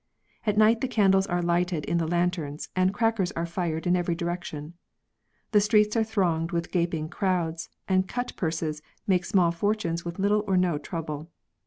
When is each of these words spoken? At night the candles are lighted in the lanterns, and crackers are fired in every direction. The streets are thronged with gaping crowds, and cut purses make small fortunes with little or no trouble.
At 0.47 0.57
night 0.57 0.81
the 0.81 0.87
candles 0.87 1.27
are 1.27 1.43
lighted 1.43 1.85
in 1.85 1.99
the 1.99 2.07
lanterns, 2.07 2.69
and 2.75 2.91
crackers 2.91 3.31
are 3.33 3.45
fired 3.45 3.85
in 3.85 3.95
every 3.95 4.15
direction. 4.15 4.73
The 5.51 5.61
streets 5.61 5.95
are 5.95 6.03
thronged 6.03 6.51
with 6.51 6.71
gaping 6.71 7.07
crowds, 7.07 7.69
and 7.87 8.07
cut 8.07 8.35
purses 8.35 8.81
make 9.05 9.25
small 9.25 9.51
fortunes 9.51 10.03
with 10.03 10.17
little 10.17 10.43
or 10.47 10.57
no 10.57 10.79
trouble. 10.79 11.29